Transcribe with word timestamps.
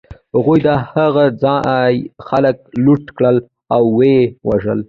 هغوی 0.35 0.59
د 0.67 0.69
هغه 0.91 1.25
ځای 1.43 1.93
خلک 2.27 2.57
لوټ 2.85 3.03
کړل 3.17 3.37
او 3.75 3.83
و 3.97 3.99
یې 4.11 4.19
وژل 4.47 4.79